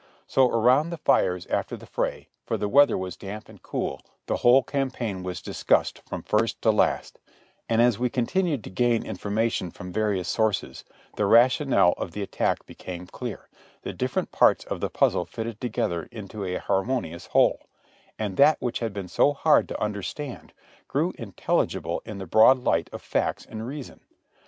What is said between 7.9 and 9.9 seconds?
we continued to gain information